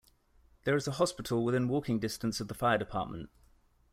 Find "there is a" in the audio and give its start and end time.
0.63-0.93